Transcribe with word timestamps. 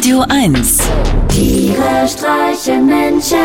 Radio 0.00 0.24
1 0.30 0.78
Tiere 1.28 2.08
streichen 2.08 2.86
Menschen. 2.86 3.36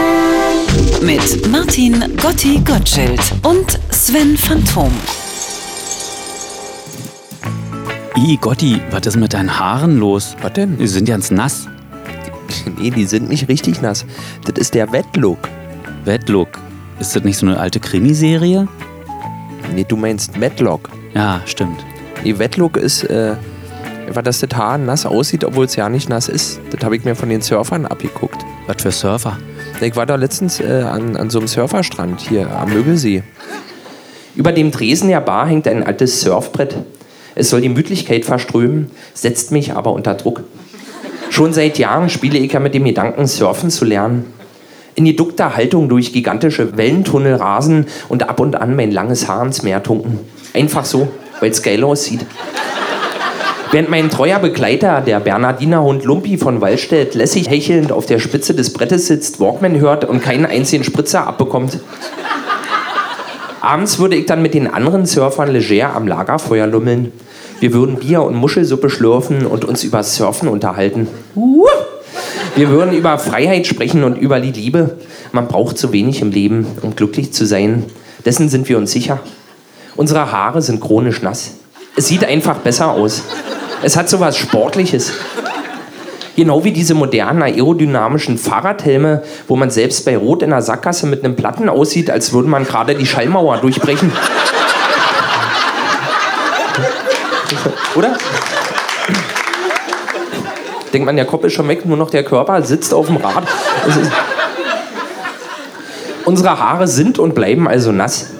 mit 1.01 1.51
Martin 1.51 2.01
Gotti 2.15 2.61
Gottschild 2.63 3.19
und 3.43 3.77
Sven 3.89 4.37
Phantom. 4.37 4.89
I, 8.15 8.37
Gotti, 8.37 8.81
was 8.89 9.05
ist 9.05 9.17
mit 9.17 9.33
deinen 9.33 9.59
Haaren 9.59 9.99
los? 9.99 10.37
Was 10.41 10.53
denn? 10.53 10.77
Die 10.77 10.87
sind 10.87 11.05
ganz 11.09 11.29
nass. 11.29 11.67
Nee, 12.79 12.89
die 12.89 13.05
sind 13.05 13.27
nicht 13.27 13.49
richtig 13.49 13.81
nass. 13.81 14.05
Das 14.45 14.57
ist 14.57 14.75
der 14.75 14.93
Wettlook. 14.93 15.49
Wetlook. 16.05 16.47
Ist 17.01 17.17
das 17.17 17.25
nicht 17.25 17.37
so 17.37 17.47
eine 17.47 17.59
alte 17.59 17.81
Krimiserie? 17.81 18.69
Nee, 19.73 19.83
du 19.85 19.97
meinst 19.97 20.37
Matlock. 20.37 20.89
Ja, 21.13 21.41
stimmt. 21.45 21.83
Nee, 22.23 22.39
Wettlook 22.39 22.77
ist, 22.77 23.03
äh, 23.03 23.35
weil 24.09 24.23
das 24.23 24.39
das 24.39 24.49
Haar 24.55 24.77
nass 24.77 25.05
aussieht, 25.05 25.43
obwohl 25.43 25.65
es 25.65 25.75
ja 25.75 25.89
nicht 25.89 26.09
nass 26.09 26.27
ist. 26.27 26.59
Das 26.71 26.83
habe 26.83 26.95
ich 26.95 27.03
mir 27.03 27.15
von 27.15 27.29
den 27.29 27.41
Surfern 27.41 27.85
abgeguckt. 27.85 28.37
Was 28.67 28.81
für 28.81 28.91
Surfer. 28.91 29.37
Ich 29.81 29.95
war 29.95 30.05
da 30.05 30.15
letztens 30.15 30.59
äh, 30.59 30.83
an, 30.83 31.15
an 31.15 31.29
so 31.29 31.39
einem 31.39 31.47
Surferstrand 31.47 32.21
hier 32.21 32.49
am 32.51 32.73
Mögelsee. 32.73 33.23
Über 34.35 34.51
dem 34.51 34.71
Tresen 34.71 35.09
der 35.09 35.21
Bar 35.21 35.47
hängt 35.47 35.67
ein 35.67 35.83
altes 35.83 36.21
Surfbrett. 36.21 36.75
Es 37.35 37.49
soll 37.49 37.61
die 37.61 37.69
Müdigkeit 37.69 38.25
verströmen, 38.25 38.91
setzt 39.13 39.51
mich 39.51 39.73
aber 39.73 39.91
unter 39.91 40.13
Druck. 40.13 40.43
Schon 41.29 41.51
seit 41.51 41.77
Jahren 41.77 42.09
spiele 42.09 42.39
ich 42.39 42.53
ja 42.53 42.59
mit 42.59 42.73
dem 42.73 42.85
Gedanken, 42.85 43.27
surfen 43.27 43.69
zu 43.69 43.83
lernen. 43.83 44.25
In 44.95 45.03
geduckter 45.03 45.57
Haltung 45.57 45.89
durch 45.89 46.13
gigantische 46.13 46.77
Wellentunnel 46.77 47.35
rasen 47.35 47.87
und 48.07 48.29
ab 48.29 48.39
und 48.39 48.55
an 48.55 48.75
mein 48.75 48.91
langes 48.91 49.27
Haar 49.27 49.45
ins 49.45 49.61
Meer 49.61 49.83
tunken. 49.83 50.19
Einfach 50.53 50.85
so, 50.85 51.09
weil 51.41 51.51
es 51.51 51.61
geil 51.61 51.83
aussieht. 51.83 52.25
Während 53.71 53.89
mein 53.89 54.09
treuer 54.09 54.39
Begleiter, 54.39 55.01
der 55.01 55.19
Bernardinerhund 55.19 56.03
Lumpi 56.05 56.37
von 56.37 56.61
Wallstedt, 56.61 57.15
lässig 57.15 57.49
hechelnd 57.49 57.91
auf 57.91 58.05
der 58.05 58.19
Spitze 58.19 58.53
des 58.53 58.71
Brettes 58.71 59.07
sitzt, 59.07 59.39
Walkman 59.39 59.79
hört 59.79 60.05
und 60.05 60.21
keinen 60.21 60.45
einzigen 60.45 60.83
Spritzer 60.83 61.27
abbekommt. 61.27 61.79
Abends 63.61 63.97
würde 63.97 64.15
ich 64.15 64.27
dann 64.27 64.41
mit 64.43 64.53
den 64.53 64.67
anderen 64.67 65.05
Surfern 65.05 65.51
leger 65.51 65.95
am 65.95 66.07
Lagerfeuer 66.07 66.67
lummeln. 66.67 67.11
Wir 67.59 67.73
würden 67.73 67.97
Bier 67.97 68.21
und 68.21 68.35
Muschelsuppe 68.35 68.89
schlürfen 68.89 69.45
und 69.45 69.65
uns 69.65 69.83
über 69.83 70.03
Surfen 70.03 70.47
unterhalten. 70.47 71.07
Wir 72.55 72.69
würden 72.69 72.93
über 72.93 73.17
Freiheit 73.17 73.65
sprechen 73.65 74.03
und 74.03 74.17
über 74.17 74.39
die 74.39 74.51
Liebe. 74.51 74.97
Man 75.31 75.47
braucht 75.47 75.77
zu 75.77 75.91
wenig 75.91 76.21
im 76.21 76.31
Leben, 76.31 76.67
um 76.83 76.95
glücklich 76.95 77.33
zu 77.33 77.45
sein. 77.45 77.83
Dessen 78.23 78.49
sind 78.49 78.69
wir 78.69 78.77
uns 78.77 78.91
sicher. 78.91 79.19
Unsere 79.95 80.31
Haare 80.31 80.61
sind 80.61 80.79
chronisch 80.79 81.21
nass. 81.21 81.55
Es 81.97 82.07
sieht 82.07 82.25
einfach 82.25 82.57
besser 82.57 82.91
aus. 82.91 83.23
Es 83.81 83.95
hat 83.95 84.09
so 84.09 84.19
was 84.19 84.37
Sportliches. 84.37 85.13
Genau 86.35 86.63
wie 86.65 86.71
diese 86.71 86.93
modernen 86.93 87.41
aerodynamischen 87.43 88.37
Fahrradhelme, 88.37 89.23
wo 89.47 89.55
man 89.55 89.69
selbst 89.69 90.03
bei 90.03 90.17
Rot 90.17 90.43
in 90.43 90.49
der 90.49 90.61
Sackgasse 90.61 91.07
mit 91.07 91.23
einem 91.23 91.37
Platten 91.37 91.69
aussieht, 91.69 92.09
als 92.09 92.33
würde 92.33 92.49
man 92.49 92.65
gerade 92.65 92.95
die 92.95 93.05
Schallmauer 93.05 93.57
durchbrechen. 93.59 94.11
Oder? 97.95 98.17
Denkt 100.91 101.05
man, 101.05 101.15
der 101.15 101.25
Kopf 101.25 101.45
ist 101.45 101.53
schon 101.53 101.69
weg, 101.69 101.85
nur 101.85 101.95
noch 101.95 102.09
der 102.09 102.23
Körper 102.23 102.61
sitzt 102.61 102.93
auf 102.93 103.07
dem 103.07 103.17
Rad. 103.17 103.45
Unsere 106.25 106.59
Haare 106.59 106.87
sind 106.87 107.19
und 107.19 107.35
bleiben 107.35 107.67
also 107.69 107.93
nass. 107.93 108.31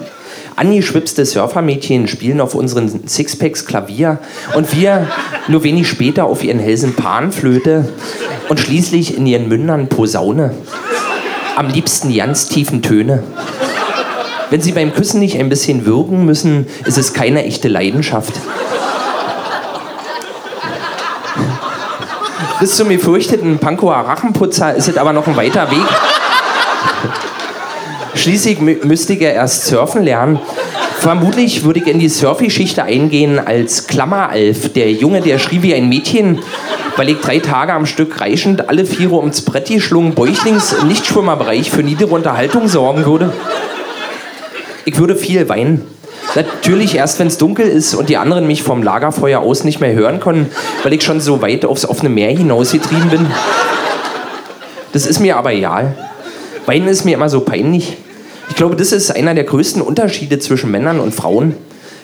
Angeschwipste 0.56 1.26
Surfermädchen 1.26 2.08
spielen 2.08 2.40
auf 2.40 2.54
unseren 2.54 3.06
Sixpacks 3.06 3.66
Klavier 3.66 4.18
und 4.54 4.74
wir 4.74 5.06
nur 5.48 5.62
wenig 5.64 5.86
später 5.86 6.24
auf 6.24 6.42
ihren 6.42 6.58
Hälsen 6.58 6.94
Panflöte 6.94 7.90
und 8.48 8.58
schließlich 8.58 9.18
in 9.18 9.26
ihren 9.26 9.48
Mündern 9.48 9.90
Posaune. 9.90 10.54
Am 11.56 11.68
liebsten 11.68 12.14
ganz 12.14 12.48
tiefen 12.48 12.80
Töne. 12.80 13.22
Wenn 14.48 14.62
sie 14.62 14.72
beim 14.72 14.94
Küssen 14.94 15.20
nicht 15.20 15.38
ein 15.38 15.50
bisschen 15.50 15.84
würgen 15.84 16.24
müssen, 16.24 16.66
ist 16.86 16.96
es 16.96 17.12
keine 17.12 17.44
echte 17.44 17.68
Leidenschaft. 17.68 18.32
Bis 22.60 22.76
zum 22.76 22.88
gefürchteten 22.88 23.58
Pankower 23.58 23.96
Rachenputzer 23.96 24.74
ist 24.74 24.88
es 24.88 24.96
aber 24.96 25.12
noch 25.12 25.26
ein 25.26 25.36
weiter 25.36 25.70
Weg. 25.70 25.86
Schließlich 28.16 28.60
mü 28.60 28.78
müsste 28.82 29.12
ich 29.12 29.20
ja 29.20 29.28
erst 29.28 29.66
surfen 29.66 30.02
lernen. 30.02 30.40
Vermutlich 30.98 31.64
würde 31.64 31.80
ich 31.80 31.86
in 31.86 31.98
die 31.98 32.08
Surfgeschichte 32.08 32.82
eingehen 32.82 33.38
als 33.38 33.86
Klammeralf, 33.86 34.72
der 34.72 34.90
Junge, 34.90 35.20
der 35.20 35.38
schrie 35.38 35.62
wie 35.62 35.74
ein 35.74 35.88
Mädchen, 35.88 36.40
weil 36.96 37.10
ich 37.10 37.20
drei 37.20 37.38
Tage 37.38 37.74
am 37.74 37.84
Stück 37.84 38.20
reichend 38.20 38.68
alle 38.70 38.86
Viere 38.86 39.16
ums 39.16 39.42
Brett 39.42 39.68
geschlungen, 39.68 40.14
bäuchlings 40.14 40.72
im 40.72 40.88
Nichtschwimmerbereich 40.88 41.70
für 41.70 41.82
niedere 41.82 42.14
Unterhaltung 42.14 42.68
sorgen 42.68 43.04
würde. 43.04 43.32
Ich 44.86 44.98
würde 44.98 45.14
viel 45.14 45.48
weinen. 45.48 45.86
Natürlich 46.34 46.94
erst, 46.96 47.18
wenn 47.18 47.28
es 47.28 47.38
dunkel 47.38 47.66
ist 47.68 47.94
und 47.94 48.08
die 48.08 48.16
anderen 48.16 48.46
mich 48.46 48.62
vom 48.62 48.82
Lagerfeuer 48.82 49.40
aus 49.40 49.62
nicht 49.62 49.80
mehr 49.80 49.92
hören 49.92 50.20
können, 50.20 50.50
weil 50.82 50.94
ich 50.94 51.02
schon 51.02 51.20
so 51.20 51.42
weit 51.42 51.64
aufs 51.66 51.86
offene 51.86 52.08
Meer 52.08 52.30
hinausgetrieben 52.30 53.10
bin. 53.10 53.26
Das 54.92 55.06
ist 55.06 55.20
mir 55.20 55.36
aber 55.36 55.52
egal. 55.52 55.94
Weinen 56.64 56.88
ist 56.88 57.04
mir 57.04 57.14
immer 57.14 57.28
so 57.28 57.40
peinlich. 57.40 57.96
Ich 58.48 58.56
glaube, 58.56 58.76
das 58.76 58.92
ist 58.92 59.10
einer 59.10 59.34
der 59.34 59.44
größten 59.44 59.82
Unterschiede 59.82 60.38
zwischen 60.38 60.70
Männern 60.70 61.00
und 61.00 61.14
Frauen. 61.14 61.54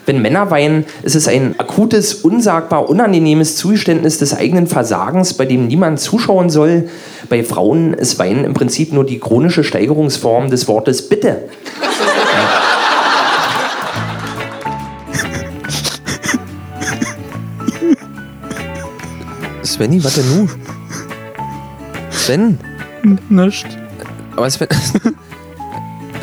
Wenn 0.04 0.20
Männer 0.20 0.50
weinen, 0.50 0.84
ist 1.04 1.14
es 1.14 1.28
ein 1.28 1.54
akutes, 1.60 2.14
unsagbar 2.14 2.88
unangenehmes 2.88 3.54
Zugeständnis 3.56 4.18
des 4.18 4.34
eigenen 4.34 4.66
Versagens, 4.66 5.34
bei 5.34 5.46
dem 5.46 5.68
niemand 5.68 6.00
zuschauen 6.00 6.50
soll. 6.50 6.88
Bei 7.28 7.44
Frauen 7.44 7.94
ist 7.94 8.18
Weinen 8.18 8.44
im 8.44 8.52
Prinzip 8.52 8.92
nur 8.92 9.06
die 9.06 9.20
chronische 9.20 9.62
Steigerungsform 9.62 10.50
des 10.50 10.66
Wortes 10.66 11.08
Bitte. 11.08 11.44
Svenny, 19.64 20.02
was 20.02 20.14
denn 20.16 20.28
nun? 20.36 20.50
Sven, 22.10 22.58
Nicht. 23.28 23.66
aber 24.36 24.50
Sven, 24.50 24.68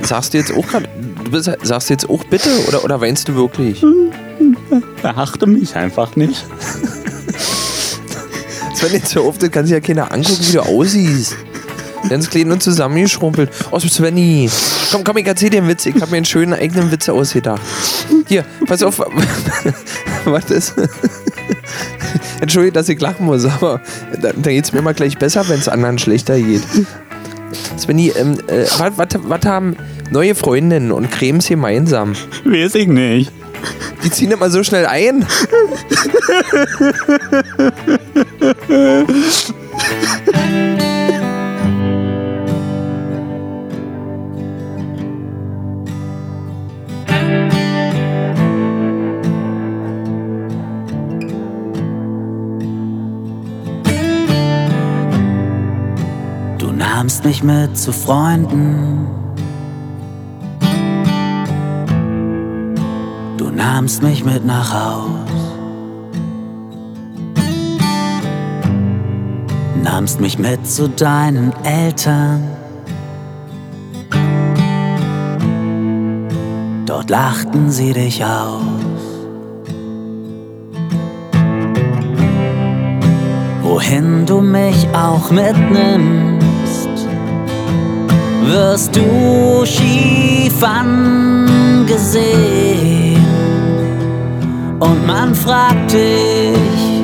sagst 0.10 0.34
du 0.34 0.40
jetzt 0.40 0.52
auch 0.52 0.68
gerade, 0.68 0.90
du 1.24 1.32
bist, 1.32 1.50
sagst 1.62 1.90
du 1.90 1.94
jetzt 1.94 2.10
auch 2.10 2.24
bitte 2.26 2.50
oder, 2.68 2.84
oder 2.84 3.00
weinst 3.00 3.28
du 3.30 3.36
wirklich? 3.36 3.84
Beachte 5.02 5.48
mich 5.48 5.76
einfach 5.76 6.16
nicht. 6.16 6.46
Sven, 8.76 8.94
jetzt 8.94 9.16
hör 9.16 9.24
auf, 9.24 9.38
das 9.38 9.52
kann 9.52 9.66
sich 9.66 9.74
ja 9.74 9.80
keiner 9.80 10.12
angucken, 10.12 10.40
wie 10.48 10.52
du 10.54 10.62
aussiehst. 10.62 11.36
Ganz 12.08 12.30
klein 12.30 12.52
und 12.52 12.64
zusammengeschrumpelt. 12.64 13.52
Oh, 13.72 13.80
Svenny. 13.80 14.50
Komm, 14.92 15.04
komm, 15.04 15.18
ich 15.18 15.28
erzähl 15.28 15.50
dir 15.50 15.58
einen 15.58 15.68
Witz. 15.68 15.86
Ich 15.86 15.96
habe 15.96 16.12
mir 16.12 16.18
einen 16.18 16.26
schönen 16.26 16.54
eigenen 16.54 16.92
Witz 16.92 17.10
ausgedacht. 17.10 17.62
Hier, 18.28 18.46
pass 18.66 18.82
auf. 18.82 19.00
Was 20.26 20.46
ist? 20.46 20.76
Entschuldige, 22.42 22.72
dass 22.72 22.90
ich 22.90 23.00
lachen 23.00 23.26
muss, 23.26 23.46
aber 23.46 23.82
da, 24.22 24.32
da 24.34 24.52
geht 24.52 24.64
es 24.64 24.72
mir 24.72 24.80
immer 24.80 24.94
gleich 24.94 25.18
besser, 25.18 25.48
wenn 25.50 25.60
es 25.60 25.68
anderen 25.68 26.00
schlechter 26.00 26.40
geht. 26.40 26.64
Svenny, 27.78 28.10
ähm, 28.16 28.38
äh, 28.48 28.66
was 28.96 29.46
haben 29.46 29.76
neue 30.12 30.36
Freundinnen 30.36 30.92
und 30.92 31.12
Cremes 31.12 31.48
gemeinsam? 31.48 32.16
Weiß 32.46 32.76
ich 32.76 32.88
nicht. 32.88 33.32
Die 34.04 34.12
ziehen 34.12 34.32
immer 34.32 34.50
so 34.50 34.64
schnell 34.64 34.86
ein. 34.86 35.26
Du 56.58 56.72
nahmst 56.72 57.26
mich 57.26 57.44
mit 57.44 57.78
zu 57.78 57.92
Freunden. 57.92 59.19
Du 63.40 63.50
nahmst 63.50 64.04
mich 64.04 64.26
mit 64.26 64.46
nach 64.46 64.74
Haus. 64.74 65.10
Nahmst 69.82 70.20
mich 70.20 70.38
mit 70.38 70.68
zu 70.68 70.90
deinen 70.90 71.54
Eltern. 71.64 72.44
Dort 76.86 77.10
lachten 77.10 77.72
sie 77.72 77.94
dich 77.94 78.26
aus. 78.26 78.60
Wohin 83.64 84.26
du 84.26 84.42
mich 84.42 84.86
auch 84.92 85.32
mitnimmst, 85.32 86.90
wirst 88.44 88.94
du 88.98 89.66
schief 89.66 90.62
angesehen. 90.62 91.90
Und 94.80 95.06
man 95.06 95.36
fragt 95.36 95.94
dich, 95.94 97.00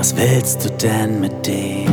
Was 0.00 0.16
willst 0.16 0.64
du 0.64 0.70
denn 0.70 1.20
mit 1.20 1.46
dem? 1.46 1.84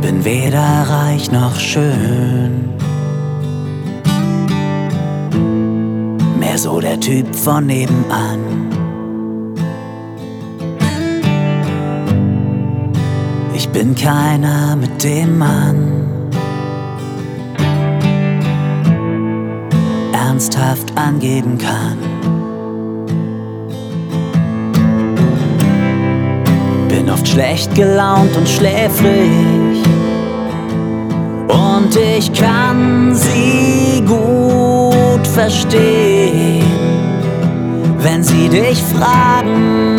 Bin 0.00 0.24
weder 0.24 0.60
reich 0.60 1.32
noch 1.32 1.58
schön. 1.58 2.67
So 6.58 6.80
der 6.80 6.98
Typ 6.98 7.36
von 7.36 7.66
nebenan. 7.66 8.40
Ich 13.54 13.68
bin 13.68 13.94
keiner, 13.94 14.74
mit 14.74 15.04
dem 15.04 15.38
man 15.38 16.10
ernsthaft 20.12 20.98
angeben 20.98 21.58
kann. 21.58 21.96
Bin 26.88 27.08
oft 27.08 27.28
schlecht 27.28 27.72
gelaunt 27.76 28.36
und 28.36 28.48
schläfrig. 28.48 29.84
Und 31.46 31.96
ich 32.16 32.32
kann 32.32 33.14
sie 33.14 34.02
gut 34.04 34.77
verstehen, 35.26 36.64
wenn 37.98 38.22
sie 38.22 38.48
dich 38.48 38.82
fragen. 38.82 39.96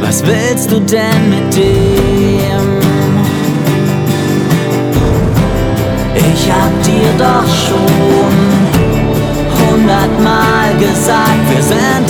Was 0.00 0.24
willst 0.26 0.70
du 0.70 0.80
denn 0.80 1.28
mit 1.28 1.56
dem? 1.56 2.66
Ich 6.14 6.50
hab 6.50 6.72
dir 6.82 7.10
doch 7.18 7.48
schon 7.64 8.36
hundertmal 9.58 10.74
gesagt, 10.78 11.44
wir 11.50 11.62
sind 11.62 12.05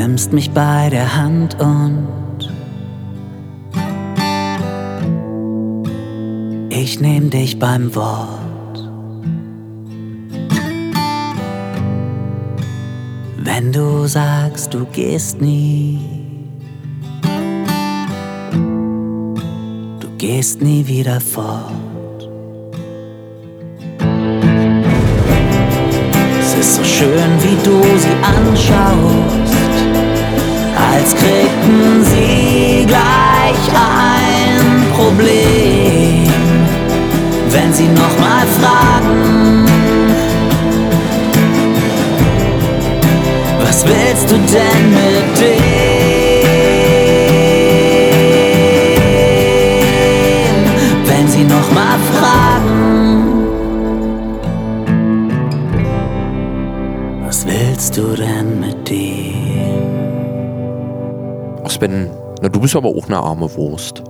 nimmst 0.00 0.32
mich 0.32 0.50
bei 0.52 0.88
der 0.88 1.14
Hand 1.14 1.60
und 1.60 2.08
ich 6.70 7.00
nehm 7.00 7.28
dich 7.28 7.58
beim 7.58 7.94
Wort. 7.94 8.78
Wenn 13.36 13.72
du 13.72 14.06
sagst, 14.06 14.72
du 14.72 14.86
gehst 14.86 15.42
nie, 15.42 16.00
du 20.00 20.08
gehst 20.16 20.62
nie 20.62 20.86
wieder 20.86 21.20
fort. 21.20 22.30
Es 26.40 26.54
ist 26.58 26.76
so 26.76 26.84
schön, 26.84 27.30
wie 27.42 27.56
du 27.62 27.82
sie 27.98 28.16
anschaust, 28.22 29.39
als 30.92 31.14
kriegten 31.14 32.04
sie 32.04 32.86
gleich 32.86 33.62
ein 33.74 34.84
Problem, 34.96 36.26
wenn 37.50 37.72
sie 37.72 37.88
nochmal 37.88 38.46
fragen. 38.60 39.66
Was 43.62 43.86
willst 43.86 44.30
du 44.30 44.34
denn 44.34 44.90
mit 44.90 45.38
dem, 45.40 45.70
wenn 51.06 51.28
sie 51.28 51.44
nochmal 51.44 51.98
fragen? 52.12 52.70
Was 57.24 57.46
willst 57.46 57.96
du 57.96 58.14
denn 58.16 58.60
mit 58.60 58.88
dem? 58.88 59.99
Sven, 61.70 62.10
na, 62.42 62.48
du 62.48 62.60
bist 62.60 62.74
aber 62.74 62.88
auch 62.88 63.06
eine 63.06 63.18
arme 63.18 63.54
Wurst. 63.54 64.02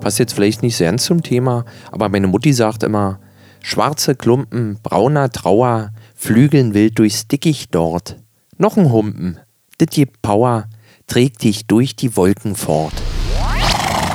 Passt 0.00 0.18
jetzt 0.18 0.34
vielleicht 0.34 0.62
nicht 0.62 0.76
sehr 0.76 0.96
zum 0.98 1.22
Thema, 1.22 1.64
aber 1.90 2.08
meine 2.08 2.26
Mutti 2.26 2.52
sagt 2.52 2.82
immer, 2.82 3.18
schwarze 3.62 4.14
Klumpen, 4.14 4.78
brauner 4.82 5.30
Trauer, 5.30 5.90
Flügeln 6.14 6.74
wild 6.74 6.98
durchs 6.98 7.26
Dickicht 7.26 7.74
dort. 7.74 8.16
Noch 8.58 8.76
ein 8.76 8.92
Humpen, 8.92 9.38
dit 9.80 9.90
gibt 9.90 10.20
Power, 10.20 10.66
trägt 11.06 11.42
dich 11.42 11.66
durch 11.66 11.96
die 11.96 12.16
Wolken 12.16 12.54
fort. 12.54 12.94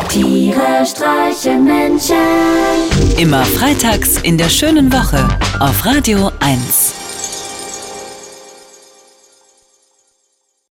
Tiere 0.10 0.86
streichen 0.86 1.66
Menschen. 1.66 2.16
Immer 3.18 3.44
freitags 3.46 4.18
in 4.22 4.38
der 4.38 4.50
schönen 4.50 4.94
Woche 4.94 5.28
auf 5.60 5.86
Radio 5.86 6.30
1. 6.40 7.03